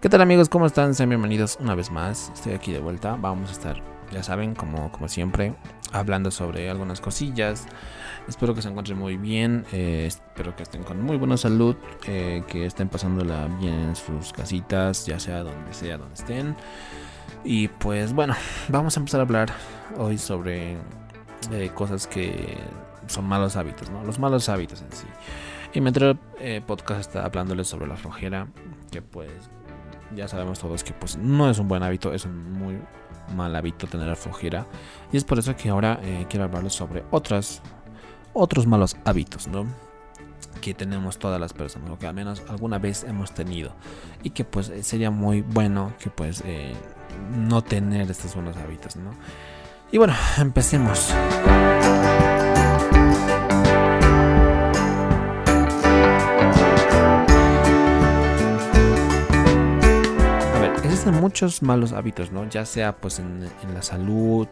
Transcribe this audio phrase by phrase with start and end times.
[0.00, 0.48] ¿Qué tal amigos?
[0.48, 0.94] ¿Cómo están?
[0.94, 2.32] Sean bienvenidos una vez más.
[2.32, 3.16] Estoy aquí de vuelta.
[3.20, 5.54] Vamos a estar, ya saben, como, como siempre,
[5.92, 7.66] hablando sobre algunas cosillas.
[8.26, 9.66] Espero que se encuentren muy bien.
[9.72, 11.76] eh, espero que estén con muy buena salud.
[12.06, 16.56] eh, que estén pasándola bien en sus casitas, ya sea donde sea, donde estén.
[17.44, 18.34] Y pues bueno,
[18.68, 19.52] vamos a empezar a hablar
[19.98, 20.78] hoy sobre
[21.52, 22.56] eh, cosas que
[23.06, 24.02] son malos hábitos, ¿no?
[24.02, 25.06] Los malos hábitos en sí.
[25.74, 26.16] Y mi anterior
[26.66, 28.48] podcast está hablándoles sobre la flojera,
[28.90, 29.30] que pues
[30.14, 32.78] ya sabemos todos que pues no es un buen hábito, es un muy
[33.34, 34.66] mal hábito tener flojera.
[35.12, 37.62] Y es por eso que ahora eh, quiero hablarles sobre otras,
[38.32, 39.66] otros malos hábitos, ¿no?
[40.60, 43.72] Que tenemos todas las personas, o que al menos alguna vez hemos tenido.
[44.22, 46.74] Y que pues eh, sería muy bueno que pues eh,
[47.36, 49.12] no tener estos buenos hábitos, ¿no?
[49.92, 51.12] Y bueno, empecemos.
[61.12, 62.48] Muchos malos hábitos, ¿no?
[62.48, 64.48] Ya sea pues en, la salud,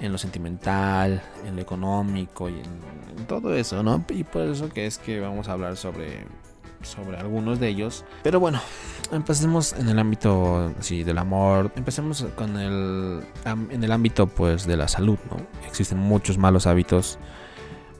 [0.00, 4.04] en lo sentimental, en lo económico y en, todo eso, ¿no?
[4.10, 6.24] Y por eso que es que vamos a hablar sobre,
[6.82, 8.04] sobre algunos de ellos.
[8.22, 8.60] Pero bueno,
[9.12, 11.72] empecemos en el ámbito sí, del amor.
[11.76, 15.36] Empecemos con el en el ámbito pues de la salud, ¿no?
[15.66, 17.18] Existen muchos malos hábitos.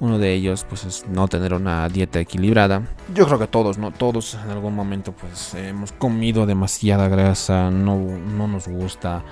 [0.00, 2.82] Uno de ellos pues es no tener una dieta equilibrada.
[3.14, 3.90] Yo creo que todos, ¿no?
[3.90, 9.24] Todos en algún momento pues hemos comido demasiada grasa, no, no nos gusta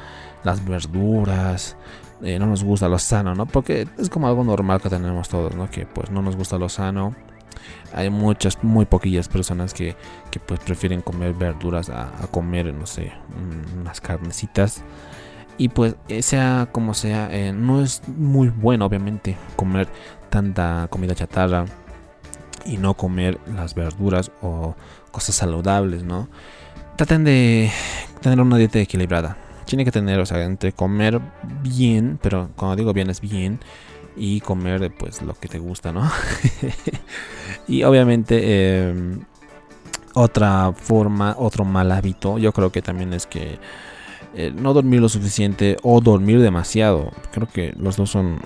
[0.43, 1.77] las verduras,
[2.23, 3.47] eh, no nos gusta lo sano, ¿no?
[3.47, 5.71] Porque es como algo normal que tenemos todos, ¿no?
[5.71, 7.15] Que pues no nos gusta lo sano.
[7.95, 9.95] Hay muchas, muy poquillas personas que,
[10.31, 14.83] que pues prefieren comer verduras a, comer, no sé, un- unas carnecitas.
[15.59, 19.89] Y pues eh, sea como sea, eh, no es muy bueno obviamente comer
[20.29, 21.67] tanta comida chatarra
[22.65, 24.75] y no comer las verduras o
[25.11, 26.29] cosas saludables, ¿no?
[26.97, 27.71] Traten de
[28.21, 29.37] tener una dieta equilibrada.
[29.65, 31.21] Tiene que tener, o sea, entre comer
[31.63, 33.61] bien, pero cuando digo bien es bien,
[34.17, 36.11] y comer pues lo que te gusta, ¿no?
[37.69, 39.19] y obviamente eh,
[40.15, 43.59] otra forma, otro mal hábito, yo creo que también es que
[44.35, 47.11] eh, no dormir lo suficiente o dormir demasiado.
[47.33, 48.41] Creo que los dos son,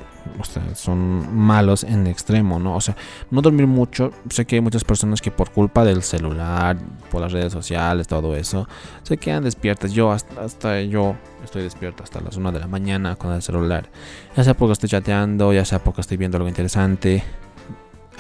[0.75, 2.77] son malos en extremo, ¿no?
[2.77, 2.97] O sea,
[3.31, 4.13] no dormir mucho.
[4.29, 6.77] Sé que hay muchas personas que por culpa del celular,
[7.11, 8.69] por las redes sociales, todo eso,
[9.03, 9.93] se quedan despiertas.
[9.93, 13.89] Yo hasta, hasta yo estoy despierto hasta las 1 de la mañana con el celular.
[14.37, 17.25] Ya sea porque estoy chateando, ya sea porque estoy viendo algo interesante.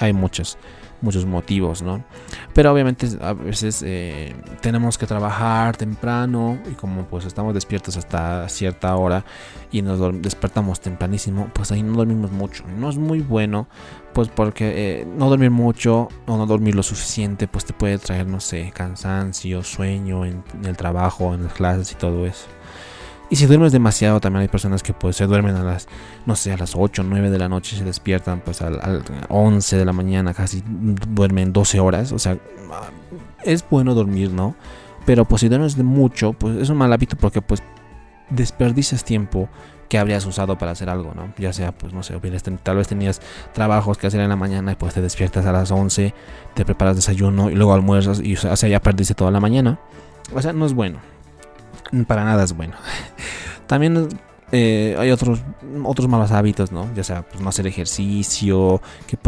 [0.00, 0.58] Hay muchos,
[1.00, 2.02] muchos motivos, ¿no?
[2.54, 8.48] Pero obviamente a veces eh, tenemos que trabajar temprano y como pues estamos despiertos hasta
[8.48, 9.24] cierta hora
[9.70, 12.64] y nos despertamos tempranísimo, pues ahí no dormimos mucho.
[12.76, 13.68] No es muy bueno,
[14.12, 18.26] pues porque eh, no dormir mucho o no dormir lo suficiente, pues te puede traer,
[18.26, 22.46] no sé, cansancio, sueño en el trabajo, en las clases y todo eso.
[23.30, 25.86] Y si duermes demasiado, también hay personas que pues se duermen a las,
[26.26, 29.76] no sé, a las 8, 9 de la noche se despiertan pues al, al 11
[29.76, 32.10] de la mañana, casi duermen 12 horas.
[32.10, 32.36] O sea,
[33.44, 34.56] es bueno dormir, ¿no?
[35.06, 37.62] Pero pues si duermes de mucho, pues es un mal hábito porque pues
[38.30, 39.48] desperdicias tiempo
[39.88, 41.32] que habrías usado para hacer algo, ¿no?
[41.36, 42.18] Ya sea, pues no sé,
[42.62, 43.20] tal vez tenías
[43.52, 46.14] trabajos que hacer en la mañana y pues te despiertas a las 11,
[46.54, 49.80] te preparas desayuno y luego almuerzas y o sea, ya perdiste toda la mañana.
[50.32, 50.98] O sea, no es bueno.
[52.06, 52.74] Para nada es bueno.
[53.66, 54.08] También
[54.52, 55.40] eh, hay otros,
[55.84, 56.92] otros malos hábitos, ¿no?
[56.94, 59.18] Ya sea, pues no hacer ejercicio, que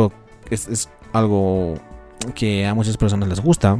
[0.50, 1.74] es, es algo
[2.34, 3.78] que a muchas personas les gusta,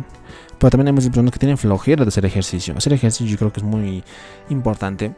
[0.59, 2.77] pero también hay muchas personas que tienen flojera de hacer ejercicio.
[2.77, 4.05] Hacer ejercicio yo creo que es muy
[4.49, 5.15] importante.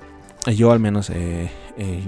[0.53, 2.03] Yo al menos eh, eh,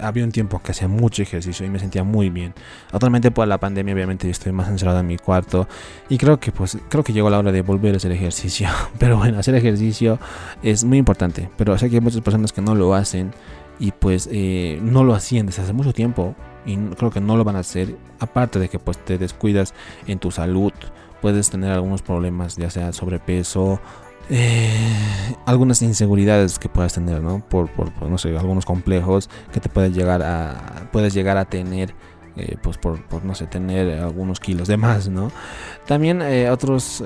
[0.00, 2.54] había un tiempo que hacía mucho ejercicio y me sentía muy bien.
[2.92, 5.66] Actualmente por la pandemia obviamente estoy más encerrado en mi cuarto
[6.08, 8.68] y creo que pues creo que llegó la hora de volver a hacer ejercicio.
[8.98, 10.18] Pero bueno, hacer ejercicio
[10.62, 11.50] es muy importante.
[11.56, 13.32] Pero sé que hay muchas personas que no lo hacen
[13.80, 16.36] y pues eh, no lo hacían desde hace mucho tiempo
[16.66, 17.96] y creo que no lo van a hacer.
[18.20, 19.74] Aparte de que pues te descuidas
[20.06, 20.72] en tu salud,
[21.20, 23.80] puedes tener algunos problemas, ya sea sobrepeso,
[24.30, 27.40] eh, algunas inseguridades que puedas tener, ¿no?
[27.48, 31.94] Por, por, no sé, algunos complejos que te puedes llegar a, puedes llegar a tener.
[32.36, 35.32] eh, pues por, no sé, tener algunos kilos de más, ¿no?
[35.86, 37.02] También eh, otros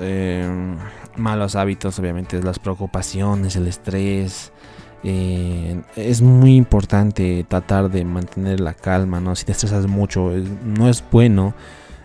[1.17, 4.51] malos hábitos, obviamente, las preocupaciones, el estrés,
[5.03, 9.35] es muy importante tratar de mantener la calma, ¿no?
[9.35, 10.31] Si te estresas mucho,
[10.63, 11.53] no es bueno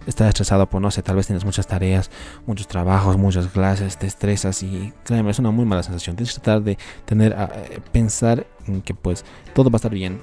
[0.06, 2.11] estar estresado por, no sé, tal vez tienes muchas tareas,
[2.47, 6.17] muchos trabajos, muchas clases, te estresas y créeme, es una muy mala sensación.
[6.17, 9.25] Tienes que tratar de tener, a- eh, pensar en que pues
[9.55, 10.20] todo va a estar bien.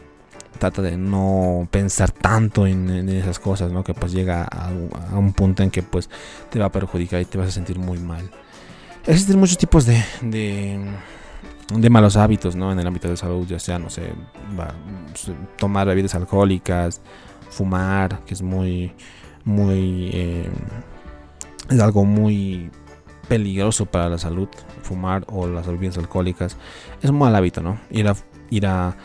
[0.60, 3.84] Trata de no pensar tanto en, esas cosas, ¿no?
[3.84, 4.72] Que pues llega a,
[5.16, 6.10] un punto en que pues
[6.50, 8.30] te va a perjudicar y te vas a sentir muy mal.
[9.06, 12.72] existen muchos tipos de, de, malos hábitos, ¿no?
[12.72, 14.14] En el ámbito de salud, ya sea, no sé,
[15.58, 17.02] tomar bebidas alcohólicas,
[17.52, 18.94] fumar, que es muy,
[19.48, 20.50] muy, eh,
[21.70, 22.70] es algo muy
[23.30, 24.50] peligroso para la salud,
[24.84, 26.58] fumar o las bebidas alcohólicas.
[27.02, 27.80] Es un mal hábito, ¿no?
[27.90, 28.16] Ir a,
[28.50, 28.96] ir a,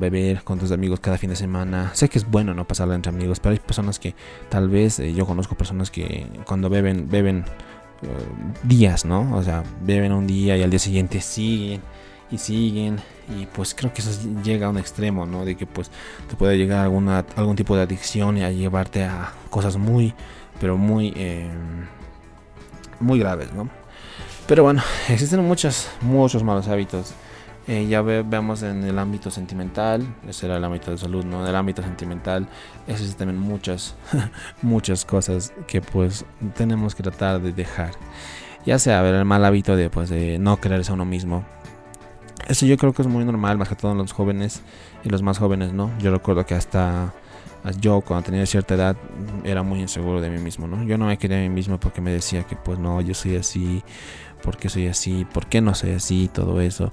[0.00, 1.90] beber con tus amigos cada fin de semana.
[1.94, 4.14] Sé que es bueno no pasarla entre amigos, pero hay personas que
[4.48, 7.44] tal vez, eh, yo conozco personas que cuando beben, beben
[8.02, 8.08] eh,
[8.64, 9.36] días, ¿no?
[9.36, 11.80] O sea, beben un día y al día siguiente siguen
[12.30, 14.10] y siguen y pues creo que eso
[14.42, 15.44] llega a un extremo, ¿no?
[15.44, 15.90] De que pues
[16.28, 20.14] te puede llegar alguna, algún tipo de adicción y a llevarte a cosas muy,
[20.60, 21.12] pero muy...
[21.16, 21.48] Eh,
[23.00, 23.68] muy graves, ¿no?
[24.46, 27.12] Pero bueno, existen muchos, muchos malos hábitos.
[27.66, 31.42] Eh, ya veamos en el ámbito sentimental, ese era el ámbito de salud, ¿no?
[31.42, 32.48] En el ámbito sentimental
[32.86, 33.94] existen también muchas,
[34.62, 36.24] muchas cosas que pues
[36.56, 37.90] tenemos que tratar de dejar.
[38.64, 41.44] Ya sea ver el mal hábito de pues de no creerse a uno mismo.
[42.48, 44.62] Eso yo creo que es muy normal, más que todo en los jóvenes
[45.04, 45.90] y los más jóvenes, ¿no?
[45.98, 47.12] Yo recuerdo que hasta
[47.80, 48.96] yo cuando tenía cierta edad
[49.44, 50.82] era muy inseguro de mí mismo, ¿no?
[50.84, 53.36] Yo no me quería a mí mismo porque me decía que pues no, yo soy
[53.36, 53.82] así,
[54.42, 56.92] porque soy así, por qué no soy así, todo eso.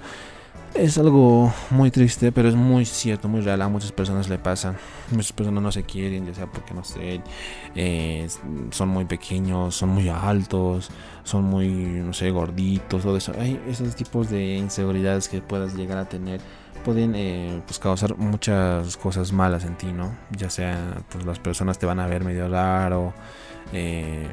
[0.75, 3.61] Es algo muy triste, pero es muy cierto, muy real.
[3.61, 4.75] A muchas personas le pasa.
[5.09, 7.21] Muchas personas no se quieren, ya sea porque no sé,
[7.75, 8.27] eh,
[8.71, 10.89] son muy pequeños, son muy altos,
[11.23, 13.31] son muy, no sé, gorditos, todo eso.
[13.39, 16.41] Hay esos tipos de inseguridades que puedas llegar a tener
[16.83, 20.15] pueden eh, pues causar muchas cosas malas en ti, ¿no?
[20.37, 23.13] Ya sea, pues las personas te van a ver medio raro,
[23.73, 24.27] eh,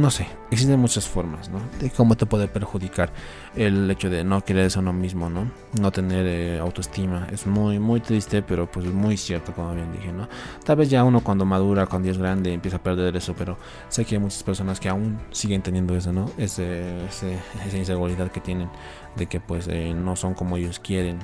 [0.00, 1.60] no sé, existen muchas formas, ¿no?
[1.78, 3.12] De cómo te puede perjudicar
[3.54, 5.50] el hecho de no querer a uno mismo, ¿no?
[5.78, 7.28] No tener eh, autoestima.
[7.30, 10.28] Es muy, muy triste, pero pues muy cierto, como bien dije, ¿no?
[10.64, 13.58] Tal vez ya uno cuando madura, cuando es grande, empieza a perder eso, pero
[13.88, 16.30] sé que hay muchas personas que aún siguen teniendo eso, ¿no?
[16.38, 18.70] Ese, esa inseguridad que tienen
[19.16, 21.18] de que pues no son como ellos quieren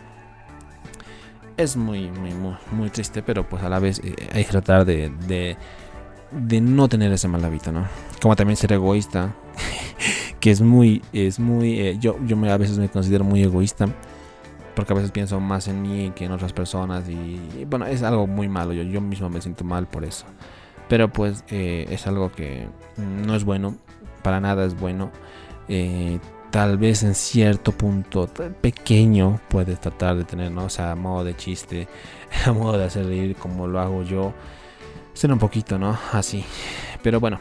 [1.56, 2.32] es muy, muy,
[2.70, 5.56] muy, triste, pero pues a la vez eh, hay que tratar de,
[6.32, 7.86] no tener ese mal hábito, ¿no?
[8.20, 9.34] Como también ser egoísta,
[10.40, 13.86] que es muy, es muy, eh, yo, yo me, a veces me considero muy egoísta,
[14.74, 18.26] porque a veces pienso más en mí que en otras personas y, bueno, es algo
[18.26, 20.26] muy malo, yo, yo mismo me siento mal por eso.
[20.88, 23.76] Pero pues eh, es algo que no es bueno,
[24.22, 25.10] para nada es bueno.
[25.68, 26.20] Eh,
[26.50, 28.28] tal vez en cierto punto
[28.60, 30.64] pequeño puedes tratar de tener, ¿no?
[30.64, 31.88] O sea, a modo de chiste,
[32.46, 34.32] a modo de hacer reír como lo hago yo.
[35.16, 35.98] Ser un poquito, ¿no?
[36.12, 36.44] Así.
[37.02, 37.38] Pero bueno,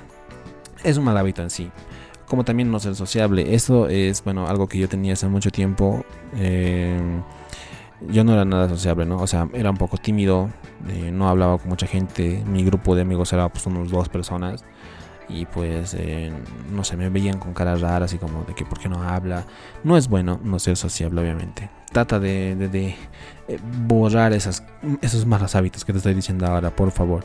[0.81, 1.69] es un mal hábito en sí.
[2.25, 3.53] Como también no ser sociable.
[3.53, 6.05] Eso es, bueno, algo que yo tenía hace mucho tiempo.
[6.37, 6.97] Eh,
[8.07, 9.17] yo no era nada sociable, ¿no?
[9.17, 10.49] O sea, era un poco tímido.
[10.87, 12.41] Eh, no hablaba con mucha gente.
[12.47, 14.63] Mi grupo de amigos era pues unos dos personas
[15.27, 16.31] y pues eh,
[16.71, 19.45] no sé, me veían con caras raras y como de que por qué no habla.
[19.83, 21.69] No es bueno no ser sociable, obviamente.
[21.91, 22.95] Trata de, de,
[23.47, 24.63] eh, borrar esas,
[25.01, 27.23] esos malos hábitos que te estoy diciendo ahora, por favor.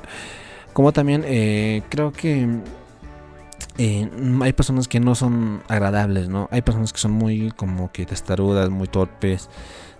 [0.73, 2.49] Como también eh, creo que
[3.79, 6.49] hay personas que no son agradables, ¿no?
[6.53, 9.49] Hay personas que son muy como que testarudas, muy torpes,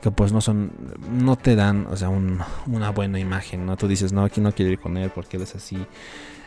[0.03, 0.73] que pues no son,
[1.11, 3.77] no te dan, o sea, una buena imagen, ¿no?
[3.79, 5.87] Tú dices, no, aquí no quiero ir con él porque él es así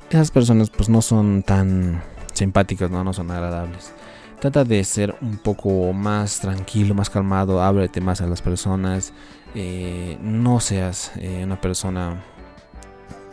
[0.09, 2.01] esas personas pues no son tan
[2.33, 3.93] simpáticas, no, no son agradables.
[4.39, 9.13] Trata de ser un poco más tranquilo, más calmado, ábrete más a las personas,
[9.55, 12.21] eh, no seas eh, una persona,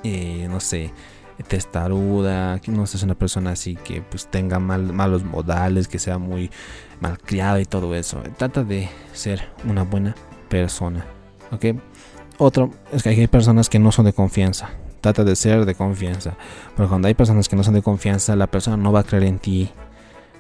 [0.05, 0.93] eh, no sé,
[1.49, 6.51] testaruda, no seas una persona así que pues tenga mal, malos modales, que sea muy
[7.01, 8.23] malcriada y todo eso.
[8.37, 10.15] Trata de ser una buena
[10.49, 11.05] persona,
[11.51, 11.77] ¿ok?
[12.39, 16.35] Otro es que hay personas que no son de confianza, trata de ser de confianza.
[16.77, 19.25] Pero cuando hay personas que no son de confianza, la persona no va a creer
[19.25, 19.71] en ti,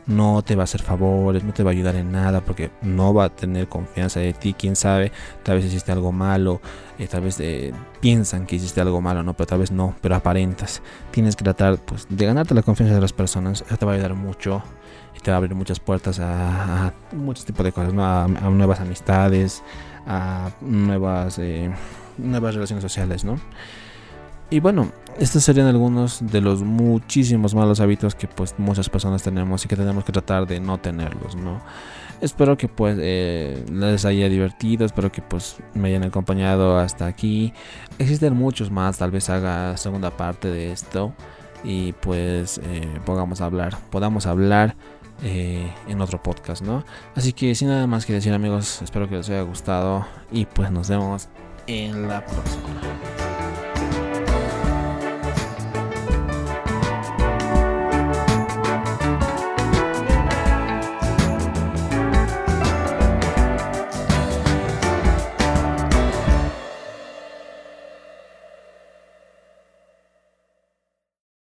[0.06, 3.14] no te va a hacer favores, no te va a ayudar en nada porque no
[3.14, 4.54] va a tener confianza de ti.
[4.54, 5.12] Quién sabe,
[5.42, 6.60] tal vez hiciste algo malo,
[6.98, 10.16] eh, tal vez eh, piensan que hiciste algo malo, no, pero tal vez no, pero
[10.16, 10.82] aparentas.
[11.10, 13.62] Tienes que tratar pues, de ganarte la confianza de las personas.
[13.66, 14.62] Eso te va a ayudar mucho
[15.16, 19.62] y te va a abrir muchas puertas a, muchos tipos de cosas, a, nuevas amistades,
[20.06, 21.70] a nuevas, eh,
[22.18, 23.38] nuevas relaciones sociales, ¿no?
[24.50, 29.64] Y bueno, estos serían algunos de los muchísimos malos hábitos que pues muchas personas tenemos
[29.64, 31.60] y que tenemos que tratar de no tenerlos, ¿no?
[32.20, 37.52] Espero que pues eh, les haya divertido, espero que pues me hayan acompañado hasta aquí.
[37.98, 41.14] Existen muchos más, tal vez haga segunda parte de esto
[41.62, 44.74] y pues eh, podamos hablar, podamos hablar
[45.22, 46.84] eh, en otro podcast, ¿no?
[47.14, 50.70] Así que sin nada más que decir amigos, espero que les haya gustado y pues
[50.70, 51.28] nos vemos
[51.66, 53.09] en la próxima.